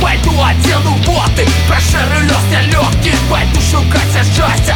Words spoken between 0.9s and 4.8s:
боты, прошарю лёс я легкий Пойду шукать счастье.